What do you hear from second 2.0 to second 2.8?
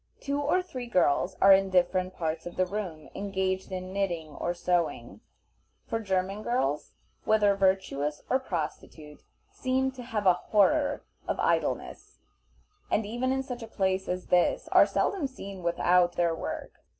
parts of the